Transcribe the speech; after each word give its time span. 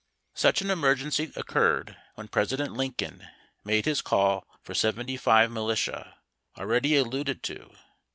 Such 0.33 0.63
an 0.63 0.71
emergency 0.71 1.31
occurred 1.35 1.95
when 2.15 2.27
Presi 2.27 2.57
dent 2.57 2.73
Lincoln 2.73 3.27
made 3.63 3.85
his 3.85 4.01
call 4.01 4.47
for 4.63 4.73
75,000 4.73 5.53
militia, 5.53 6.17
already 6.57 6.95
alluded 6.97 7.43
to. 7.43 7.71